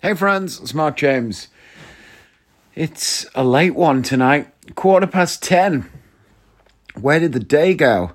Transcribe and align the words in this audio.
Hey 0.00 0.14
friends, 0.14 0.60
it's 0.60 0.74
Mark 0.74 0.96
James. 0.96 1.48
It's 2.76 3.26
a 3.34 3.42
late 3.42 3.74
one 3.74 4.04
tonight, 4.04 4.46
quarter 4.76 5.08
past 5.08 5.42
ten. 5.42 5.90
Where 6.94 7.18
did 7.18 7.32
the 7.32 7.40
day 7.40 7.74
go? 7.74 8.12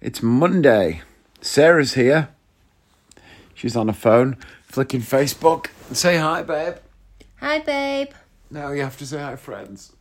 It's 0.00 0.22
Monday. 0.22 1.02
Sarah's 1.42 1.92
here. 1.92 2.30
She's 3.52 3.76
on 3.76 3.88
the 3.88 3.92
phone, 3.92 4.38
flicking 4.62 5.02
Facebook. 5.02 5.66
Say 5.92 6.16
hi, 6.16 6.42
babe. 6.42 6.76
Hi, 7.40 7.58
babe. 7.58 8.12
Now 8.50 8.70
you 8.70 8.80
have 8.80 8.96
to 8.96 9.06
say 9.06 9.18
hi, 9.18 9.36
friends. 9.36 9.92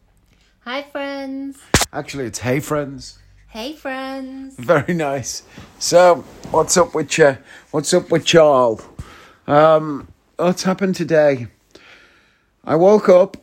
Hi, 0.62 0.84
friends. 0.84 1.60
Actually, 1.92 2.28
it's 2.28 2.40
hey, 2.40 2.62
friends. 2.62 3.20
Hey, 3.50 3.74
friends. 3.74 4.56
Very 4.56 4.94
nice. 4.94 5.44
So, 5.80 6.24
what's 6.52 6.78
up 6.78 6.96
with 6.96 7.18
you? 7.18 7.38
What's 7.72 7.94
up 7.94 8.10
with 8.10 8.32
y'all? 8.32 8.80
Um, 9.48 10.08
what's 10.38 10.64
happened 10.64 10.96
today? 10.96 11.48
I 12.64 12.76
woke 12.76 13.10
up. 13.10 13.38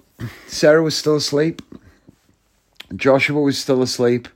Sarah 0.47 0.83
was 0.83 0.97
still 0.97 1.17
asleep. 1.17 1.63
Joshua 2.95 3.41
was 3.41 3.59
still 3.59 3.83
asleep. 3.83 4.29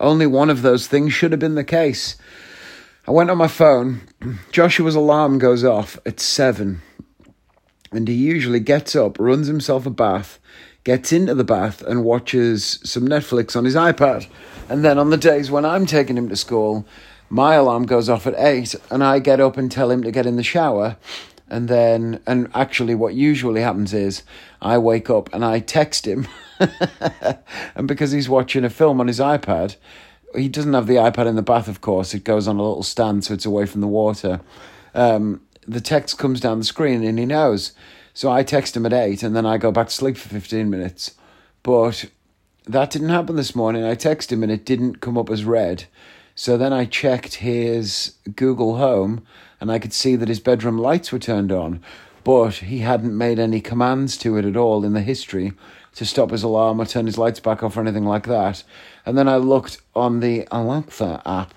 Only 0.00 0.26
one 0.26 0.50
of 0.50 0.62
those 0.62 0.86
things 0.86 1.12
should 1.12 1.32
have 1.32 1.38
been 1.38 1.54
the 1.54 1.64
case. 1.64 2.16
I 3.06 3.10
went 3.10 3.30
on 3.30 3.38
my 3.38 3.48
phone. 3.48 4.00
Joshua's 4.50 4.94
alarm 4.94 5.38
goes 5.38 5.62
off 5.62 5.98
at 6.04 6.20
seven. 6.20 6.82
And 7.92 8.08
he 8.08 8.14
usually 8.14 8.60
gets 8.60 8.96
up, 8.96 9.18
runs 9.20 9.46
himself 9.46 9.86
a 9.86 9.90
bath, 9.90 10.40
gets 10.82 11.12
into 11.12 11.34
the 11.34 11.44
bath, 11.44 11.82
and 11.82 12.02
watches 12.02 12.80
some 12.82 13.06
Netflix 13.06 13.54
on 13.54 13.64
his 13.64 13.76
iPad. 13.76 14.26
And 14.68 14.84
then 14.84 14.98
on 14.98 15.10
the 15.10 15.16
days 15.16 15.50
when 15.50 15.64
I'm 15.64 15.86
taking 15.86 16.18
him 16.18 16.28
to 16.28 16.36
school, 16.36 16.86
my 17.30 17.54
alarm 17.54 17.86
goes 17.86 18.08
off 18.08 18.26
at 18.26 18.34
eight, 18.36 18.74
and 18.90 19.04
I 19.04 19.20
get 19.20 19.40
up 19.40 19.56
and 19.56 19.70
tell 19.70 19.90
him 19.90 20.02
to 20.02 20.10
get 20.10 20.26
in 20.26 20.36
the 20.36 20.42
shower. 20.42 20.96
And 21.54 21.68
then, 21.68 22.20
and 22.26 22.50
actually, 22.52 22.96
what 22.96 23.14
usually 23.14 23.60
happens 23.60 23.94
is 23.94 24.24
I 24.60 24.76
wake 24.76 25.08
up 25.08 25.32
and 25.32 25.44
I 25.44 25.60
text 25.60 26.04
him. 26.04 26.26
and 27.76 27.86
because 27.86 28.10
he's 28.10 28.28
watching 28.28 28.64
a 28.64 28.70
film 28.70 29.00
on 29.00 29.06
his 29.06 29.20
iPad, 29.20 29.76
he 30.34 30.48
doesn't 30.48 30.74
have 30.74 30.88
the 30.88 30.96
iPad 30.96 31.28
in 31.28 31.36
the 31.36 31.42
bath, 31.42 31.68
of 31.68 31.80
course. 31.80 32.12
It 32.12 32.24
goes 32.24 32.48
on 32.48 32.56
a 32.56 32.62
little 32.62 32.82
stand 32.82 33.24
so 33.24 33.34
it's 33.34 33.46
away 33.46 33.66
from 33.66 33.82
the 33.82 33.86
water. 33.86 34.40
Um, 34.96 35.42
the 35.64 35.80
text 35.80 36.18
comes 36.18 36.40
down 36.40 36.58
the 36.58 36.64
screen 36.64 37.04
and 37.04 37.20
he 37.20 37.24
knows. 37.24 37.70
So 38.14 38.32
I 38.32 38.42
text 38.42 38.76
him 38.76 38.84
at 38.84 38.92
eight 38.92 39.22
and 39.22 39.36
then 39.36 39.46
I 39.46 39.56
go 39.56 39.70
back 39.70 39.86
to 39.86 39.94
sleep 39.94 40.16
for 40.16 40.28
15 40.28 40.68
minutes. 40.68 41.14
But 41.62 42.06
that 42.66 42.90
didn't 42.90 43.10
happen 43.10 43.36
this 43.36 43.54
morning. 43.54 43.84
I 43.84 43.94
text 43.94 44.32
him 44.32 44.42
and 44.42 44.50
it 44.50 44.66
didn't 44.66 45.00
come 45.00 45.16
up 45.16 45.30
as 45.30 45.44
read. 45.44 45.84
So 46.34 46.56
then 46.56 46.72
I 46.72 46.84
checked 46.84 47.36
his 47.36 48.14
Google 48.34 48.76
Home 48.76 49.24
and 49.60 49.70
I 49.70 49.78
could 49.78 49.92
see 49.92 50.16
that 50.16 50.28
his 50.28 50.40
bedroom 50.40 50.78
lights 50.78 51.12
were 51.12 51.18
turned 51.18 51.52
on, 51.52 51.80
but 52.24 52.54
he 52.54 52.80
hadn't 52.80 53.16
made 53.16 53.38
any 53.38 53.60
commands 53.60 54.16
to 54.18 54.36
it 54.36 54.44
at 54.44 54.56
all 54.56 54.84
in 54.84 54.94
the 54.94 55.00
history 55.00 55.52
to 55.94 56.04
stop 56.04 56.30
his 56.30 56.42
alarm 56.42 56.80
or 56.80 56.86
turn 56.86 57.06
his 57.06 57.18
lights 57.18 57.38
back 57.38 57.62
off 57.62 57.76
or 57.76 57.80
anything 57.80 58.04
like 58.04 58.26
that. 58.26 58.64
And 59.06 59.16
then 59.16 59.28
I 59.28 59.36
looked 59.36 59.80
on 59.94 60.20
the 60.20 60.48
Alexa 60.50 61.22
app 61.24 61.54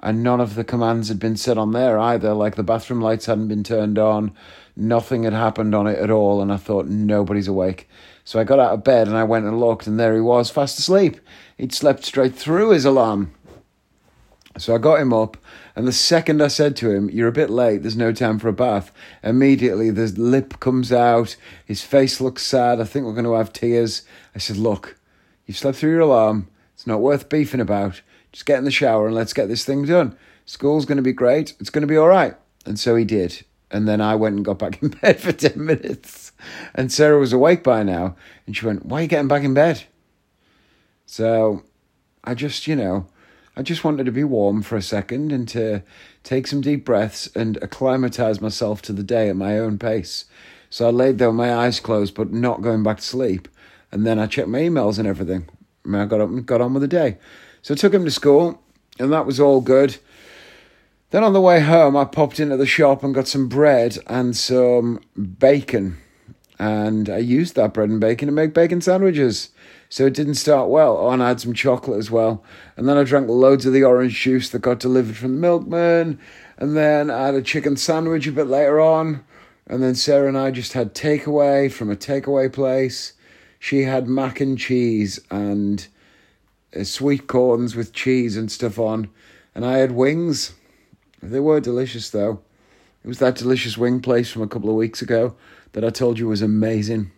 and 0.00 0.22
none 0.22 0.40
of 0.40 0.54
the 0.54 0.64
commands 0.64 1.08
had 1.08 1.18
been 1.18 1.36
set 1.36 1.58
on 1.58 1.72
there 1.72 1.98
either. 1.98 2.32
Like 2.32 2.56
the 2.56 2.62
bathroom 2.62 3.00
lights 3.00 3.26
hadn't 3.26 3.48
been 3.48 3.64
turned 3.64 3.98
on, 3.98 4.32
nothing 4.76 5.24
had 5.24 5.32
happened 5.32 5.74
on 5.74 5.86
it 5.86 5.98
at 5.98 6.10
all, 6.10 6.42
and 6.42 6.52
I 6.52 6.58
thought 6.58 6.86
nobody's 6.86 7.48
awake. 7.48 7.88
So 8.22 8.38
I 8.38 8.44
got 8.44 8.58
out 8.58 8.72
of 8.72 8.84
bed 8.84 9.06
and 9.08 9.16
I 9.16 9.24
went 9.24 9.46
and 9.46 9.58
looked, 9.58 9.86
and 9.86 9.98
there 9.98 10.14
he 10.14 10.20
was, 10.20 10.50
fast 10.50 10.78
asleep. 10.78 11.20
He'd 11.56 11.72
slept 11.72 12.04
straight 12.04 12.34
through 12.34 12.70
his 12.70 12.84
alarm. 12.84 13.32
So 14.56 14.74
I 14.74 14.78
got 14.78 15.00
him 15.00 15.12
up, 15.12 15.36
and 15.74 15.86
the 15.86 15.92
second 15.92 16.40
I 16.40 16.46
said 16.46 16.76
to 16.76 16.90
him, 16.90 17.10
You're 17.10 17.28
a 17.28 17.32
bit 17.32 17.50
late, 17.50 17.82
there's 17.82 17.96
no 17.96 18.12
time 18.12 18.38
for 18.38 18.48
a 18.48 18.52
bath, 18.52 18.92
immediately 19.22 19.90
the 19.90 20.06
lip 20.16 20.60
comes 20.60 20.92
out, 20.92 21.36
his 21.64 21.82
face 21.82 22.20
looks 22.20 22.46
sad, 22.46 22.80
I 22.80 22.84
think 22.84 23.04
we're 23.04 23.14
going 23.14 23.24
to 23.24 23.34
have 23.34 23.52
tears. 23.52 24.02
I 24.34 24.38
said, 24.38 24.56
Look, 24.56 24.96
you've 25.46 25.58
slept 25.58 25.78
through 25.78 25.90
your 25.90 26.00
alarm, 26.00 26.48
it's 26.72 26.86
not 26.86 27.00
worth 27.00 27.28
beefing 27.28 27.60
about. 27.60 28.00
Just 28.30 28.46
get 28.46 28.58
in 28.58 28.64
the 28.64 28.70
shower 28.70 29.06
and 29.06 29.14
let's 29.14 29.32
get 29.32 29.48
this 29.48 29.64
thing 29.64 29.86
done. 29.86 30.16
School's 30.44 30.86
going 30.86 30.96
to 30.96 31.02
be 31.02 31.12
great, 31.12 31.54
it's 31.58 31.70
going 31.70 31.82
to 31.82 31.88
be 31.88 31.96
all 31.96 32.08
right. 32.08 32.34
And 32.64 32.78
so 32.78 32.94
he 32.94 33.04
did. 33.04 33.44
And 33.70 33.88
then 33.88 34.00
I 34.00 34.14
went 34.14 34.36
and 34.36 34.44
got 34.44 34.58
back 34.58 34.80
in 34.82 34.88
bed 35.02 35.18
for 35.20 35.32
10 35.32 35.52
minutes. 35.64 36.32
And 36.74 36.92
Sarah 36.92 37.18
was 37.18 37.32
awake 37.32 37.64
by 37.64 37.82
now, 37.82 38.14
and 38.46 38.56
she 38.56 38.66
went, 38.66 38.86
Why 38.86 39.00
are 39.00 39.02
you 39.02 39.08
getting 39.08 39.28
back 39.28 39.42
in 39.42 39.54
bed? 39.54 39.82
So 41.06 41.64
I 42.22 42.34
just, 42.34 42.66
you 42.66 42.76
know, 42.76 43.06
I 43.56 43.62
just 43.62 43.84
wanted 43.84 44.06
to 44.06 44.12
be 44.12 44.24
warm 44.24 44.62
for 44.62 44.76
a 44.76 44.82
second 44.82 45.30
and 45.30 45.48
to 45.48 45.82
take 46.24 46.46
some 46.48 46.60
deep 46.60 46.84
breaths 46.84 47.28
and 47.36 47.56
acclimatize 47.62 48.40
myself 48.40 48.82
to 48.82 48.92
the 48.92 49.04
day 49.04 49.28
at 49.28 49.36
my 49.36 49.58
own 49.58 49.78
pace. 49.78 50.24
So 50.70 50.88
I 50.88 50.90
laid 50.90 51.18
there 51.18 51.28
with 51.28 51.36
my 51.36 51.54
eyes 51.54 51.78
closed, 51.78 52.14
but 52.14 52.32
not 52.32 52.62
going 52.62 52.82
back 52.82 52.96
to 52.96 53.02
sleep. 53.04 53.46
And 53.92 54.04
then 54.04 54.18
I 54.18 54.26
checked 54.26 54.48
my 54.48 54.58
emails 54.58 54.98
and 54.98 55.06
everything. 55.06 55.48
And 55.84 55.96
I 55.96 56.04
got 56.06 56.20
up 56.20 56.30
and 56.30 56.44
got 56.44 56.60
on 56.60 56.74
with 56.74 56.80
the 56.80 56.88
day. 56.88 57.18
So 57.62 57.74
I 57.74 57.76
took 57.76 57.94
him 57.94 58.04
to 58.04 58.10
school, 58.10 58.60
and 58.98 59.12
that 59.12 59.24
was 59.24 59.38
all 59.38 59.60
good. 59.60 59.98
Then 61.10 61.22
on 61.22 61.32
the 61.32 61.40
way 61.40 61.60
home, 61.60 61.96
I 61.96 62.04
popped 62.06 62.40
into 62.40 62.56
the 62.56 62.66
shop 62.66 63.04
and 63.04 63.14
got 63.14 63.28
some 63.28 63.48
bread 63.48 63.98
and 64.08 64.36
some 64.36 65.00
bacon. 65.16 65.98
And 66.58 67.10
I 67.10 67.18
used 67.18 67.56
that 67.56 67.74
bread 67.74 67.88
and 67.88 68.00
bacon 68.00 68.26
to 68.26 68.32
make 68.32 68.54
bacon 68.54 68.80
sandwiches. 68.80 69.50
So 69.88 70.06
it 70.06 70.14
didn't 70.14 70.34
start 70.34 70.68
well. 70.68 70.96
Oh, 70.98 71.10
and 71.10 71.22
I 71.22 71.28
had 71.28 71.40
some 71.40 71.52
chocolate 71.52 71.98
as 71.98 72.10
well. 72.10 72.44
And 72.76 72.88
then 72.88 72.96
I 72.96 73.04
drank 73.04 73.28
loads 73.28 73.66
of 73.66 73.72
the 73.72 73.84
orange 73.84 74.20
juice 74.20 74.50
that 74.50 74.60
got 74.60 74.80
delivered 74.80 75.16
from 75.16 75.34
the 75.34 75.40
milkman. 75.40 76.18
And 76.56 76.76
then 76.76 77.10
I 77.10 77.26
had 77.26 77.34
a 77.34 77.42
chicken 77.42 77.76
sandwich 77.76 78.26
a 78.26 78.32
bit 78.32 78.46
later 78.46 78.80
on. 78.80 79.24
And 79.66 79.82
then 79.82 79.94
Sarah 79.94 80.28
and 80.28 80.38
I 80.38 80.50
just 80.50 80.72
had 80.74 80.94
takeaway 80.94 81.72
from 81.72 81.90
a 81.90 81.96
takeaway 81.96 82.52
place. 82.52 83.14
She 83.58 83.82
had 83.82 84.08
mac 84.08 84.40
and 84.40 84.58
cheese 84.58 85.20
and 85.30 85.86
uh, 86.76 86.84
sweet 86.84 87.26
corns 87.26 87.74
with 87.74 87.92
cheese 87.92 88.36
and 88.36 88.50
stuff 88.50 88.78
on. 88.78 89.10
And 89.54 89.64
I 89.64 89.78
had 89.78 89.92
wings. 89.92 90.54
They 91.22 91.40
were 91.40 91.60
delicious 91.60 92.10
though. 92.10 92.42
It 93.04 93.08
was 93.08 93.18
that 93.18 93.36
delicious 93.36 93.76
wing 93.76 94.00
place 94.00 94.30
from 94.30 94.40
a 94.40 94.48
couple 94.48 94.70
of 94.70 94.76
weeks 94.76 95.02
ago 95.02 95.34
that 95.72 95.84
I 95.84 95.90
told 95.90 96.18
you 96.18 96.26
was 96.26 96.40
amazing. 96.40 97.12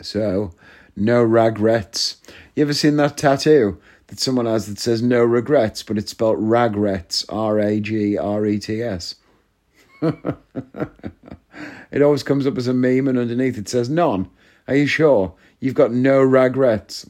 So, 0.00 0.52
no 0.96 1.22
regrets. 1.22 2.16
You 2.56 2.62
ever 2.62 2.72
seen 2.72 2.96
that 2.96 3.18
tattoo 3.18 3.78
that 4.06 4.18
someone 4.18 4.46
has 4.46 4.66
that 4.66 4.78
says 4.78 5.02
no 5.02 5.24
regrets, 5.24 5.82
but 5.82 5.98
it's 5.98 6.12
spelled 6.12 6.38
ragrets, 6.38 7.26
R 7.28 7.60
A 7.60 7.80
G 7.80 8.16
R 8.16 8.46
E 8.46 8.58
T 8.58 8.82
S? 8.82 9.16
it 10.00 12.02
always 12.02 12.22
comes 12.22 12.46
up 12.46 12.56
as 12.56 12.66
a 12.66 12.72
meme, 12.72 13.08
and 13.08 13.18
underneath 13.18 13.58
it 13.58 13.68
says 13.68 13.90
none. 13.90 14.30
Are 14.68 14.74
you 14.74 14.86
sure? 14.86 15.34
You've 15.60 15.74
got 15.74 15.92
no 15.92 16.22
regrets. 16.22 17.08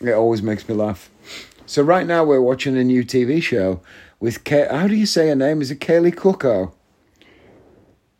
It 0.00 0.12
always 0.12 0.42
makes 0.42 0.68
me 0.68 0.74
laugh. 0.74 1.10
So, 1.64 1.82
right 1.82 2.06
now, 2.06 2.24
we're 2.24 2.40
watching 2.40 2.76
a 2.76 2.82
new 2.82 3.04
TV 3.04 3.40
show 3.40 3.82
with 4.20 4.44
Kay- 4.44 4.68
how 4.70 4.88
do 4.88 4.94
you 4.94 5.06
say 5.06 5.28
her 5.28 5.34
name? 5.34 5.60
Is 5.60 5.70
it 5.70 5.80
Kaley 5.80 6.14
Cuoco? 6.14 6.72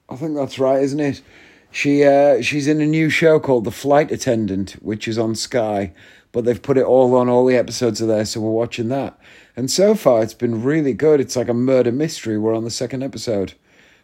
I 0.09 0.17
think 0.17 0.37
that's 0.37 0.59
right, 0.59 0.83
isn't 0.83 1.01
it? 1.01 1.23
She 1.71 2.05
uh, 2.05 2.41
she's 2.41 2.69
in 2.69 2.81
a 2.81 2.87
new 2.87 3.11
show 3.11 3.39
called 3.41 3.65
The 3.65 3.71
Flight 3.71 4.11
Attendant, 4.11 4.73
which 4.83 5.09
is 5.09 5.19
on 5.19 5.35
Sky, 5.35 5.93
but 6.33 6.45
they've 6.45 6.63
put 6.63 6.79
it 6.79 6.85
all 6.85 7.15
on. 7.17 7.29
All 7.29 7.45
the 7.45 7.57
episodes 7.57 8.01
are 8.01 8.07
there, 8.07 8.25
so 8.25 8.41
we're 8.41 8.51
watching 8.51 8.89
that. 8.89 9.19
And 9.57 9.71
so 9.71 9.95
far, 9.95 10.23
it's 10.23 10.35
been 10.35 10.63
really 10.63 10.93
good. 10.93 11.21
It's 11.21 11.37
like 11.37 11.49
a 11.49 11.55
murder 11.55 11.93
mystery. 11.93 12.39
We're 12.39 12.57
on 12.57 12.65
the 12.65 12.71
second 12.71 13.03
episode, 13.03 13.55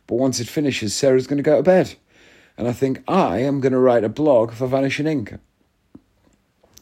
but 0.06 0.16
once 0.16 0.40
it 0.40 0.48
finishes, 0.48 0.94
Sarah's 0.94 1.26
going 1.26 1.38
to 1.38 1.42
go 1.42 1.56
to 1.56 1.62
bed, 1.62 1.94
and 2.58 2.68
I 2.68 2.72
think 2.72 3.02
I 3.06 3.38
am 3.38 3.60
going 3.60 3.72
to 3.72 3.78
write 3.78 4.04
a 4.04 4.08
blog 4.08 4.52
for 4.52 4.66
Vanishing 4.66 5.06
Ink 5.06 5.34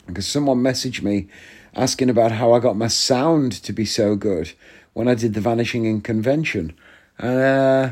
because 0.06 0.26
someone 0.26 0.58
messaged 0.58 1.02
me 1.02 1.28
asking 1.74 2.10
about 2.10 2.32
how 2.32 2.52
I 2.52 2.58
got 2.58 2.76
my 2.76 2.88
sound 2.88 3.52
to 3.52 3.72
be 3.72 3.84
so 3.84 4.16
good 4.16 4.52
when 4.92 5.08
I 5.08 5.14
did 5.14 5.34
the 5.34 5.40
Vanishing 5.40 5.84
Ink 5.86 6.04
convention. 6.04 6.74
Uh, 7.18 7.90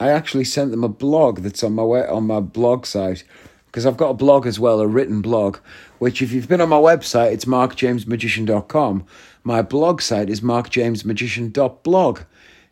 I 0.00 0.10
actually 0.10 0.44
sent 0.44 0.70
them 0.70 0.84
a 0.84 0.88
blog 0.88 1.40
that's 1.40 1.62
on 1.64 1.74
my 1.74 1.82
way, 1.82 2.06
on 2.06 2.26
my 2.26 2.40
blog 2.40 2.86
site 2.86 3.24
because 3.68 3.84
I've 3.84 3.96
got 3.96 4.10
a 4.10 4.14
blog 4.14 4.46
as 4.46 4.58
well, 4.58 4.80
a 4.80 4.86
written 4.86 5.20
blog, 5.20 5.58
which 5.98 6.22
if 6.22 6.32
you've 6.32 6.48
been 6.48 6.60
on 6.60 6.70
my 6.70 6.78
website, 6.78 7.32
it's 7.32 7.44
markjamesmagician.com. 7.44 9.04
My 9.44 9.62
blog 9.62 10.00
site 10.00 10.30
is 10.30 10.40
markjamesmagician.blog, 10.40 12.20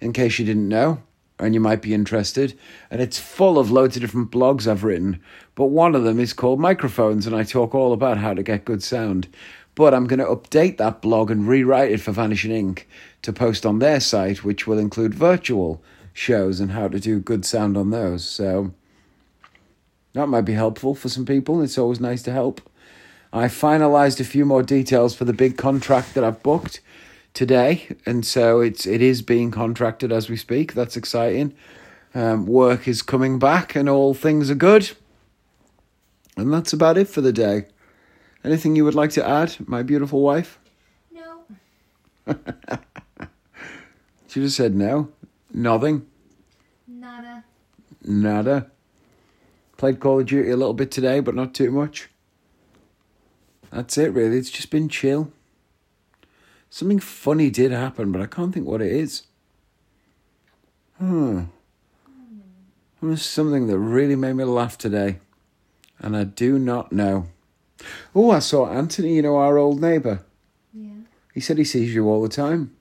in 0.00 0.12
case 0.12 0.38
you 0.38 0.46
didn't 0.46 0.68
know, 0.68 1.02
and 1.38 1.52
you 1.52 1.60
might 1.60 1.82
be 1.82 1.92
interested. 1.92 2.58
And 2.90 3.02
it's 3.02 3.18
full 3.18 3.58
of 3.58 3.70
loads 3.70 3.96
of 3.96 4.02
different 4.02 4.30
blogs 4.30 4.66
I've 4.66 4.84
written, 4.84 5.20
but 5.54 5.66
one 5.66 5.94
of 5.94 6.04
them 6.04 6.18
is 6.18 6.32
called 6.32 6.60
Microphones, 6.60 7.26
and 7.26 7.36
I 7.36 7.42
talk 7.42 7.74
all 7.74 7.92
about 7.92 8.18
how 8.18 8.32
to 8.32 8.42
get 8.42 8.64
good 8.64 8.82
sound. 8.82 9.28
But 9.76 9.94
I'm 9.94 10.08
going 10.08 10.18
to 10.18 10.24
update 10.24 10.78
that 10.78 11.00
blog 11.00 11.30
and 11.30 11.46
rewrite 11.46 11.92
it 11.92 12.00
for 12.00 12.10
Vanishing 12.10 12.50
Ink 12.50 12.88
to 13.22 13.32
post 13.32 13.64
on 13.64 13.78
their 13.78 14.00
site, 14.00 14.42
which 14.42 14.66
will 14.66 14.78
include 14.78 15.14
virtual 15.14 15.80
shows 16.12 16.58
and 16.58 16.72
how 16.72 16.88
to 16.88 16.98
do 16.98 17.20
good 17.20 17.44
sound 17.44 17.76
on 17.76 17.90
those. 17.90 18.24
So 18.24 18.72
that 20.14 20.28
might 20.28 20.46
be 20.46 20.54
helpful 20.54 20.94
for 20.94 21.08
some 21.08 21.26
people. 21.26 21.62
It's 21.62 21.78
always 21.78 22.00
nice 22.00 22.22
to 22.22 22.32
help. 22.32 22.60
I 23.32 23.46
finalized 23.46 24.18
a 24.18 24.24
few 24.24 24.46
more 24.46 24.62
details 24.62 25.14
for 25.14 25.26
the 25.26 25.34
big 25.34 25.58
contract 25.58 26.14
that 26.14 26.24
I've 26.24 26.42
booked 26.42 26.80
today, 27.34 27.94
and 28.06 28.24
so 28.24 28.60
it's 28.60 28.86
it 28.86 29.02
is 29.02 29.20
being 29.20 29.50
contracted 29.50 30.10
as 30.10 30.30
we 30.30 30.38
speak. 30.38 30.72
That's 30.72 30.96
exciting. 30.96 31.52
Um, 32.14 32.46
work 32.46 32.88
is 32.88 33.02
coming 33.02 33.38
back 33.38 33.74
and 33.74 33.90
all 33.90 34.14
things 34.14 34.50
are 34.50 34.54
good. 34.54 34.92
And 36.34 36.50
that's 36.50 36.72
about 36.72 36.96
it 36.96 37.08
for 37.08 37.20
the 37.20 37.32
day. 37.32 37.66
Anything 38.46 38.76
you 38.76 38.84
would 38.84 38.94
like 38.94 39.10
to 39.10 39.28
add, 39.28 39.56
my 39.68 39.82
beautiful 39.82 40.22
wife? 40.22 40.58
No. 41.12 41.40
She 44.28 44.42
just 44.42 44.56
said 44.58 44.74
no. 44.74 45.08
Nothing. 45.50 46.04
Nada. 46.86 47.42
Nada. 48.04 48.70
Played 49.78 49.98
Call 49.98 50.20
of 50.20 50.26
Duty 50.26 50.50
a 50.50 50.56
little 50.58 50.74
bit 50.74 50.90
today, 50.90 51.20
but 51.20 51.34
not 51.34 51.54
too 51.54 51.70
much. 51.70 52.10
That's 53.70 53.96
it, 53.96 54.12
really. 54.12 54.36
It's 54.36 54.50
just 54.50 54.70
been 54.70 54.90
chill. 54.90 55.32
Something 56.68 57.00
funny 57.00 57.48
did 57.48 57.72
happen, 57.72 58.12
but 58.12 58.20
I 58.20 58.26
can't 58.26 58.52
think 58.52 58.66
what 58.66 58.82
it 58.82 58.92
is. 58.92 59.22
Hmm. 60.98 61.44
It 63.00 63.06
was 63.06 63.24
something 63.24 63.68
that 63.68 63.78
really 63.78 64.16
made 64.16 64.34
me 64.34 64.44
laugh 64.44 64.76
today, 64.76 65.20
and 65.98 66.14
I 66.14 66.24
do 66.24 66.58
not 66.58 66.92
know. 66.92 67.28
Oh, 68.14 68.30
I 68.30 68.38
saw 68.38 68.68
Anthony, 68.68 69.16
you 69.16 69.22
know, 69.22 69.36
our 69.36 69.58
old 69.58 69.80
neighbour. 69.80 70.20
Yeah. 70.72 70.90
He 71.34 71.40
said 71.40 71.58
he 71.58 71.64
sees 71.64 71.94
you 71.94 72.08
all 72.08 72.22
the 72.22 72.28
time. 72.28 72.74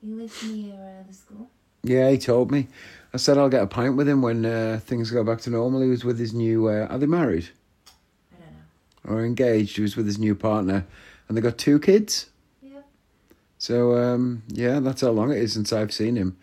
He 0.00 0.12
lives 0.12 0.42
near 0.44 0.74
uh, 0.74 1.06
the 1.06 1.14
school. 1.14 1.50
Yeah, 1.82 2.10
he 2.10 2.18
told 2.18 2.50
me. 2.50 2.68
I 3.12 3.16
said 3.16 3.36
I'll 3.38 3.48
get 3.48 3.62
a 3.62 3.66
pint 3.66 3.96
with 3.96 4.08
him 4.08 4.22
when 4.22 4.46
uh, 4.46 4.80
things 4.82 5.10
go 5.10 5.24
back 5.24 5.40
to 5.42 5.50
normal. 5.50 5.82
He 5.82 5.88
was 5.88 6.04
with 6.04 6.18
his 6.18 6.32
new. 6.32 6.68
Uh, 6.68 6.86
are 6.88 6.98
they 6.98 7.06
married 7.06 7.48
I 8.32 8.36
don't 8.38 9.14
know. 9.16 9.20
or 9.20 9.24
engaged? 9.24 9.76
He 9.76 9.82
was 9.82 9.96
with 9.96 10.06
his 10.06 10.18
new 10.18 10.34
partner, 10.34 10.86
and 11.28 11.36
they 11.36 11.40
got 11.40 11.58
two 11.58 11.80
kids. 11.80 12.30
Yeah. 12.62 12.82
So 13.58 13.96
um, 13.96 14.44
yeah, 14.48 14.78
that's 14.78 15.00
how 15.00 15.10
long 15.10 15.32
it 15.32 15.38
is 15.38 15.52
since 15.52 15.72
I've 15.72 15.92
seen 15.92 16.16
him. 16.16 16.36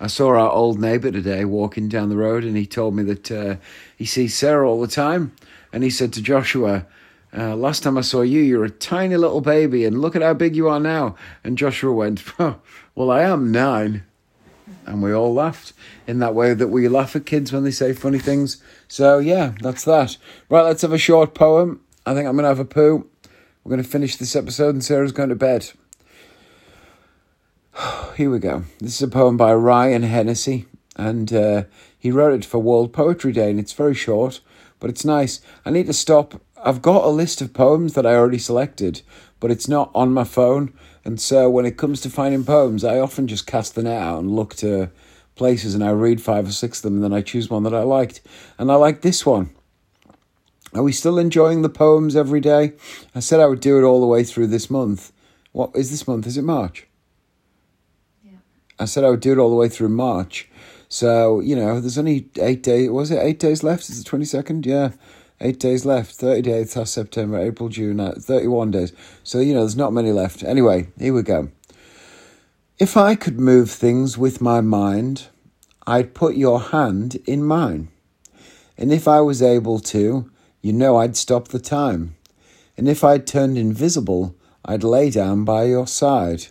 I 0.00 0.06
saw 0.06 0.28
our 0.28 0.50
old 0.50 0.80
neighbour 0.80 1.12
today 1.12 1.44
walking 1.44 1.88
down 1.88 2.08
the 2.08 2.16
road, 2.16 2.42
and 2.42 2.56
he 2.56 2.66
told 2.66 2.94
me 2.96 3.02
that 3.04 3.30
uh, 3.30 3.56
he 3.96 4.06
sees 4.06 4.34
Sarah 4.34 4.68
all 4.68 4.80
the 4.80 4.88
time. 4.88 5.32
And 5.72 5.82
he 5.82 5.90
said 5.90 6.12
to 6.12 6.22
Joshua, 6.22 6.86
uh, 7.36 7.56
"Last 7.56 7.82
time 7.82 7.98
I 7.98 8.02
saw 8.02 8.22
you, 8.22 8.40
you 8.40 8.58
were 8.58 8.64
a 8.64 8.70
tiny 8.70 9.16
little 9.16 9.40
baby, 9.40 9.84
and 9.84 10.00
look 10.00 10.16
at 10.16 10.22
how 10.22 10.34
big 10.34 10.56
you 10.56 10.68
are 10.68 10.80
now." 10.80 11.16
And 11.42 11.58
Joshua 11.58 11.92
went, 11.92 12.22
"Well, 12.38 13.10
I 13.10 13.22
am 13.22 13.52
nine. 13.52 14.04
And 14.86 15.02
we 15.02 15.12
all 15.12 15.32
laughed 15.32 15.72
in 16.06 16.18
that 16.18 16.34
way 16.34 16.54
that 16.54 16.68
we 16.68 16.88
laugh 16.88 17.16
at 17.16 17.26
kids 17.26 17.52
when 17.52 17.64
they 17.64 17.70
say 17.70 17.92
funny 17.92 18.18
things. 18.18 18.62
So 18.88 19.18
yeah, 19.18 19.54
that's 19.60 19.84
that. 19.84 20.16
Right, 20.48 20.62
let's 20.62 20.82
have 20.82 20.92
a 20.92 20.98
short 20.98 21.34
poem. 21.34 21.80
I 22.06 22.14
think 22.14 22.28
I'm 22.28 22.36
gonna 22.36 22.48
have 22.48 22.58
a 22.58 22.64
poo. 22.64 23.08
We're 23.62 23.70
gonna 23.70 23.82
finish 23.82 24.16
this 24.16 24.36
episode, 24.36 24.74
and 24.74 24.84
Sarah's 24.84 25.12
going 25.12 25.30
to 25.30 25.34
bed. 25.34 25.70
Here 28.16 28.30
we 28.30 28.38
go. 28.38 28.64
This 28.78 28.94
is 28.94 29.02
a 29.02 29.08
poem 29.08 29.36
by 29.36 29.54
Ryan 29.54 30.02
Hennessy, 30.02 30.66
and 30.96 31.32
uh, 31.32 31.64
he 31.98 32.10
wrote 32.10 32.34
it 32.34 32.44
for 32.44 32.58
World 32.58 32.92
Poetry 32.92 33.32
Day, 33.32 33.50
and 33.50 33.58
it's 33.58 33.72
very 33.72 33.94
short, 33.94 34.40
but 34.80 34.90
it's 34.90 35.04
nice. 35.04 35.40
I 35.64 35.70
need 35.70 35.86
to 35.86 35.92
stop. 35.92 36.40
I've 36.66 36.80
got 36.80 37.04
a 37.04 37.08
list 37.08 37.42
of 37.42 37.52
poems 37.52 37.92
that 37.92 38.06
I 38.06 38.14
already 38.14 38.38
selected, 38.38 39.02
but 39.38 39.50
it's 39.50 39.68
not 39.68 39.90
on 39.94 40.14
my 40.14 40.24
phone, 40.24 40.72
and 41.04 41.20
so 41.20 41.50
when 41.50 41.66
it 41.66 41.76
comes 41.76 42.00
to 42.00 42.10
finding 42.10 42.42
poems, 42.42 42.84
I 42.84 42.98
often 42.98 43.28
just 43.28 43.46
cast 43.46 43.74
the 43.74 43.82
net 43.82 44.00
out 44.00 44.20
and 44.20 44.34
look 44.34 44.54
to 44.56 44.90
places, 45.34 45.74
and 45.74 45.84
I 45.84 45.90
read 45.90 46.22
five 46.22 46.48
or 46.48 46.52
six 46.52 46.78
of 46.78 46.84
them, 46.84 46.94
and 46.94 47.04
then 47.04 47.12
I 47.12 47.20
choose 47.20 47.50
one 47.50 47.64
that 47.64 47.74
I 47.74 47.82
liked, 47.82 48.22
and 48.58 48.72
I 48.72 48.76
like 48.76 49.02
this 49.02 49.26
one. 49.26 49.50
Are 50.72 50.82
we 50.82 50.90
still 50.90 51.18
enjoying 51.18 51.60
the 51.60 51.68
poems 51.68 52.16
every 52.16 52.40
day? 52.40 52.72
I 53.14 53.20
said 53.20 53.40
I 53.40 53.46
would 53.46 53.60
do 53.60 53.78
it 53.78 53.84
all 53.84 54.00
the 54.00 54.06
way 54.06 54.24
through 54.24 54.46
this 54.46 54.70
month. 54.70 55.12
What 55.52 55.70
is 55.76 55.90
this 55.90 56.08
month? 56.08 56.26
Is 56.26 56.38
it 56.38 56.42
March? 56.42 56.86
Yeah. 58.24 58.38
I 58.78 58.86
said 58.86 59.04
I 59.04 59.10
would 59.10 59.20
do 59.20 59.32
it 59.32 59.38
all 59.38 59.50
the 59.50 59.56
way 59.56 59.68
through 59.68 59.90
March. 59.90 60.48
So, 60.88 61.40
you 61.40 61.54
know, 61.54 61.80
there's 61.80 61.98
only 61.98 62.28
eight 62.40 62.62
days. 62.62 62.88
Was 62.88 63.10
it 63.10 63.22
eight 63.22 63.38
days 63.38 63.62
left? 63.62 63.88
Is 63.88 64.00
it 64.00 64.06
22nd? 64.06 64.64
Yeah. 64.64 64.92
Eight 65.40 65.58
days 65.58 65.84
left. 65.84 66.14
30 66.14 66.42
days 66.42 66.90
September, 66.90 67.38
April, 67.38 67.68
June, 67.68 68.00
uh, 68.00 68.14
31 68.18 68.70
days. 68.70 68.92
So, 69.22 69.40
you 69.40 69.54
know, 69.54 69.60
there's 69.60 69.76
not 69.76 69.92
many 69.92 70.12
left. 70.12 70.42
Anyway, 70.42 70.88
here 70.98 71.12
we 71.12 71.22
go. 71.22 71.48
If 72.78 72.96
I 72.96 73.14
could 73.14 73.38
move 73.38 73.70
things 73.70 74.18
with 74.18 74.40
my 74.40 74.60
mind, 74.60 75.28
I'd 75.86 76.14
put 76.14 76.36
your 76.36 76.60
hand 76.60 77.16
in 77.26 77.44
mine. 77.44 77.88
And 78.76 78.92
if 78.92 79.06
I 79.06 79.20
was 79.20 79.42
able 79.42 79.78
to, 79.80 80.30
you 80.60 80.72
know 80.72 80.96
I'd 80.96 81.16
stop 81.16 81.48
the 81.48 81.60
time. 81.60 82.16
And 82.76 82.88
if 82.88 83.04
I'd 83.04 83.26
turned 83.26 83.58
invisible, 83.58 84.34
I'd 84.64 84.82
lay 84.82 85.10
down 85.10 85.44
by 85.44 85.64
your 85.64 85.86
side. 85.86 86.46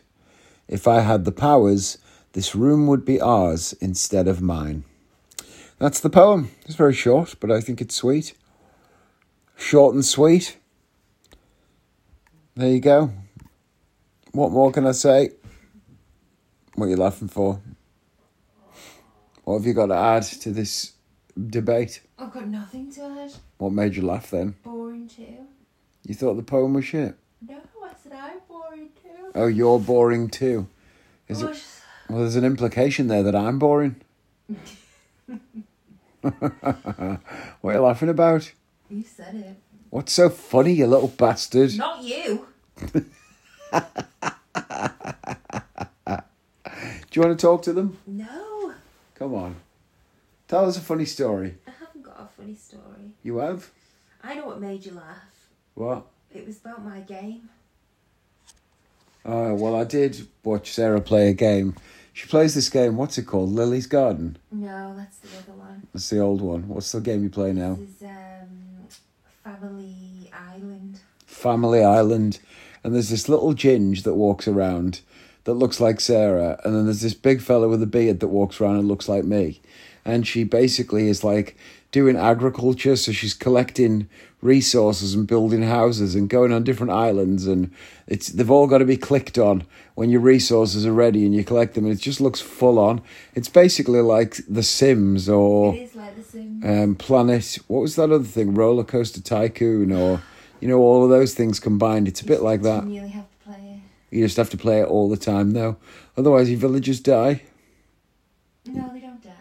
If 0.68 0.88
I 0.88 1.02
had 1.02 1.26
the 1.26 1.32
powers, 1.32 1.98
this 2.34 2.56
room 2.56 2.88
would 2.88 3.04
be 3.04 3.20
ours 3.20 3.74
instead 3.82 4.28
of 4.28 4.42
mine. 4.42 4.84
That's 5.80 6.00
the 6.00 6.10
poem. 6.10 6.52
It's 6.66 6.76
very 6.76 6.94
short, 6.94 7.36
but 7.40 7.52
I 7.52 7.60
think 7.60 7.82
it's 7.82 7.96
sweet. 7.96 8.34
Short 9.56 9.94
and 9.94 10.06
sweet. 10.06 10.58
There 12.56 12.70
you 12.70 12.80
go. 12.80 13.12
What 14.32 14.52
more 14.52 14.72
can 14.72 14.86
I 14.86 14.92
say? 14.92 15.32
What 16.76 16.88
are 16.88 16.90
you 16.90 16.98
laughing 16.98 17.28
for? 17.28 17.62
What 19.44 19.58
have 19.58 19.66
you 19.66 19.74
got 19.74 19.88
to 19.88 19.96
add 19.96 20.24
to 20.24 20.52
this 20.52 20.94
debate? 21.50 22.02
I've 22.18 22.32
got 22.32 22.48
nothing 22.48 22.92
to 22.94 23.04
add. 23.04 23.34
What 23.58 23.74
made 23.74 23.96
you 23.96 24.04
laugh 24.04 24.32
then? 24.32 24.56
Boring 24.64 25.08
too. 25.08 25.46
You 26.08 26.16
thought 26.16 26.36
the 26.36 26.44
poem 26.44 26.74
was 26.74 26.86
shit? 26.86 27.16
No, 27.48 27.58
I 27.84 27.92
said 28.02 28.14
I'm 28.14 28.40
boring 28.48 28.90
too. 29.02 29.32
Oh, 29.36 29.48
you're 29.48 29.80
boring 29.80 30.30
too. 30.30 30.68
Is 31.28 31.42
it? 31.42 31.64
Well, 32.10 32.20
there's 32.20 32.36
an 32.36 32.46
implication 32.46 33.08
there 33.08 33.24
that 33.24 33.36
I'm 33.36 33.60
boring. 33.60 33.98
what 36.22 36.52
are 37.64 37.74
you 37.74 37.80
laughing 37.82 38.10
about? 38.10 38.52
You 38.90 39.04
said 39.04 39.36
it. 39.36 39.58
What's 39.90 40.14
so 40.14 40.30
funny, 40.30 40.74
you 40.74 40.88
little 40.88 41.08
bastard? 41.08 41.76
Not 41.78 42.04
you. 42.04 42.48
Do 47.14 47.20
you 47.20 47.28
want 47.28 47.38
to 47.40 47.42
talk 47.46 47.62
to 47.64 47.74
them? 47.74 47.98
No. 48.08 48.74
Come 49.16 49.36
on. 49.36 49.56
Tell 50.48 50.66
us 50.66 50.78
a 50.78 50.82
funny 50.82 51.06
story. 51.06 51.56
I 51.68 51.72
haven't 51.80 52.04
got 52.04 52.20
a 52.20 52.28
funny 52.42 52.56
story. 52.56 53.12
You 53.22 53.38
have? 53.38 53.70
I 54.24 54.36
know 54.36 54.48
what 54.48 54.60
made 54.60 54.86
you 54.86 54.94
laugh. 54.94 55.48
What? 55.76 56.08
It 56.34 56.46
was 56.48 56.58
about 56.58 56.84
my 56.84 57.00
game. 57.02 57.50
Oh, 59.26 59.54
well, 59.54 59.76
I 59.76 59.84
did 59.84 60.28
watch 60.44 60.74
Sarah 60.74 61.02
play 61.02 61.30
a 61.30 61.34
game. 61.34 61.76
She 62.14 62.28
plays 62.28 62.54
this 62.54 62.70
game, 62.70 62.98
what's 62.98 63.18
it 63.18 63.24
called? 63.24 63.50
Lily's 63.50 63.88
Garden? 63.88 64.38
No, 64.52 64.94
that's 64.96 65.18
the 65.18 65.30
other 65.38 65.54
one. 65.54 65.88
That's 65.94 66.10
the 66.10 66.20
old 66.20 66.42
one. 66.42 66.68
What's 66.68 66.92
the 66.92 67.02
game 67.02 67.24
you 67.24 67.30
play 67.30 67.54
now? 67.54 67.76
This 67.80 67.90
is 67.90 68.02
um, 68.04 68.13
Family 69.44 70.32
Island. 70.32 71.00
Family 71.26 71.84
Island. 71.84 72.40
And 72.84 72.94
there's 72.94 73.10
this 73.10 73.28
little 73.28 73.54
ginge 73.54 74.04
that 74.04 74.14
walks 74.14 74.48
around 74.48 75.02
that 75.44 75.56
looks 75.56 75.82
like 75.82 76.00
Sarah. 76.00 76.60
And 76.64 76.74
then 76.74 76.86
there's 76.86 77.02
this 77.02 77.14
big 77.14 77.42
fella 77.42 77.68
with 77.68 77.84
a 77.84 77.88
beard 77.88 78.22
that 78.22 78.30
walks 78.30 78.62
around 78.62 78.78
and 78.78 78.88
looks 78.88 79.10
like 79.10 79.26
me. 79.26 79.62
And 80.06 80.26
she 80.26 80.44
basically 80.44 81.10
is 81.10 81.24
like 81.24 81.58
doing 81.94 82.18
agriculture. 82.18 82.98
So 82.98 83.14
she's 83.14 83.34
collecting 83.34 84.10
resources 84.42 85.14
and 85.14 85.26
building 85.26 85.62
houses 85.64 86.16
and 86.16 86.30
going 86.30 86.52
on 86.52 86.66
different 86.66 86.92
islands. 86.92 87.48
And 87.48 87.72
it's 88.08 88.28
they've 88.28 88.52
all 88.52 88.68
got 88.68 88.80
to 88.80 88.86
be 88.86 88.98
clicked 88.98 89.38
on 89.38 89.64
when 89.96 90.10
your 90.10 90.20
resources 90.20 90.86
are 90.86 90.92
ready 90.92 91.26
and 91.26 91.34
you 91.34 91.46
collect 91.46 91.76
them. 91.76 91.86
And 91.86 91.94
it 91.94 92.02
just 92.02 92.20
looks 92.20 92.42
full 92.42 92.78
on. 92.78 93.02
It's 93.36 93.48
basically 93.48 94.02
like 94.02 94.42
The 94.50 94.64
Sims 94.64 95.30
or 95.30 95.74
like 95.96 96.16
The 96.18 96.24
Sims. 96.24 96.66
um, 96.66 96.96
Planet. 96.96 97.60
What 97.68 97.80
was 97.80 97.96
that 97.96 98.12
other 98.12 98.26
thing? 98.26 98.54
Roller 98.54 98.84
Coaster 98.84 99.22
Tycoon, 99.22 99.94
or 99.94 100.22
you 100.60 100.68
know, 100.68 100.80
all 100.80 101.04
of 101.06 101.10
those 101.10 101.34
things 101.34 101.60
combined. 101.60 102.08
It's 102.10 102.22
a 102.22 102.26
bit 102.26 102.42
like 102.42 102.64
that. 102.64 102.86
You 102.88 103.02
have 103.08 103.30
to 103.30 103.38
play 103.46 103.80
it. 104.12 104.16
You 104.18 104.26
just 104.26 104.38
have 104.38 104.50
to 104.50 104.58
play 104.58 104.82
it 104.82 104.88
all 104.88 105.10
the 105.10 105.18
time, 105.18 105.52
though. 105.52 105.78
Otherwise, 106.18 106.50
your 106.50 106.60
villagers 106.60 107.00
die. 107.00 107.44
No, 108.66 108.90
they 108.94 109.00
don't 109.02 109.22
die. 109.24 109.32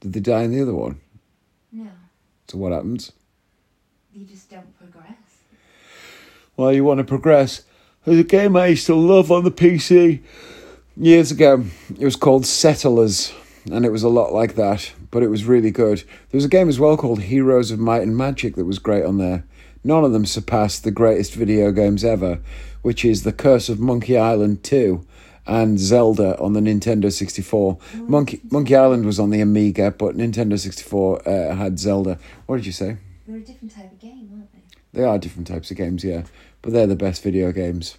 Did 0.00 0.12
they 0.12 0.20
die 0.20 0.42
in 0.42 0.52
the 0.52 0.62
other 0.62 0.74
one? 0.74 1.00
So 2.50 2.58
what 2.58 2.72
happens? 2.72 3.12
you 4.12 4.24
just 4.24 4.50
don't 4.50 4.76
progress. 4.76 5.14
Well, 6.56 6.72
you 6.72 6.82
want 6.82 6.98
to 6.98 7.04
progress. 7.04 7.62
There's 8.04 8.18
a 8.18 8.24
game 8.24 8.56
I 8.56 8.66
used 8.66 8.86
to 8.86 8.94
love 8.96 9.30
on 9.30 9.44
the 9.44 9.52
PC 9.52 10.20
years 10.96 11.30
ago. 11.30 11.64
It 11.96 12.04
was 12.04 12.16
called 12.16 12.44
Settlers, 12.44 13.32
and 13.70 13.84
it 13.84 13.92
was 13.92 14.02
a 14.02 14.08
lot 14.08 14.32
like 14.32 14.56
that, 14.56 14.92
but 15.12 15.22
it 15.22 15.28
was 15.28 15.44
really 15.44 15.70
good. 15.70 15.98
There 15.98 16.38
was 16.38 16.44
a 16.44 16.48
game 16.48 16.68
as 16.68 16.80
well 16.80 16.96
called 16.96 17.22
Heroes 17.22 17.70
of 17.70 17.78
Might 17.78 18.02
and 18.02 18.16
Magic 18.16 18.56
that 18.56 18.64
was 18.64 18.80
great 18.80 19.04
on 19.04 19.18
there. 19.18 19.44
None 19.84 20.02
of 20.02 20.10
them 20.10 20.26
surpassed 20.26 20.82
the 20.82 20.90
greatest 20.90 21.34
video 21.34 21.70
games 21.70 22.02
ever, 22.02 22.40
which 22.82 23.04
is 23.04 23.22
The 23.22 23.32
Curse 23.32 23.68
of 23.68 23.78
Monkey 23.78 24.18
Island 24.18 24.64
2 24.64 25.06
and 25.50 25.80
Zelda 25.80 26.38
on 26.38 26.52
the 26.52 26.60
Nintendo 26.60 27.12
64. 27.12 27.76
Monkey 27.94 28.40
Monkey 28.50 28.76
Island 28.76 29.04
was 29.04 29.18
on 29.18 29.30
the 29.30 29.40
Amiga, 29.40 29.90
but 29.90 30.16
Nintendo 30.16 30.58
64 30.58 31.28
uh, 31.28 31.54
had 31.56 31.78
Zelda. 31.78 32.18
What 32.46 32.56
did 32.56 32.66
you 32.66 32.72
say? 32.72 32.98
They're 33.26 33.38
a 33.38 33.40
different 33.40 33.74
type 33.74 33.90
of 33.90 33.98
game, 33.98 34.30
aren't 34.32 34.52
they? 34.52 34.60
They 34.92 35.04
are 35.04 35.18
different 35.18 35.48
types 35.48 35.70
of 35.72 35.76
games, 35.76 36.04
yeah, 36.04 36.22
but 36.62 36.72
they're 36.72 36.86
the 36.86 36.94
best 36.94 37.22
video 37.24 37.50
games. 37.50 37.98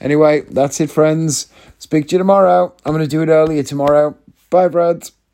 Anyway, 0.00 0.40
that's 0.40 0.80
it, 0.80 0.90
friends. 0.90 1.46
Speak 1.78 2.08
to 2.08 2.16
you 2.16 2.18
tomorrow. 2.18 2.74
I'm 2.84 2.92
going 2.92 3.04
to 3.04 3.08
do 3.08 3.22
it 3.22 3.28
earlier 3.28 3.62
tomorrow. 3.62 4.16
Bye, 4.50 4.66
Brad. 4.66 5.08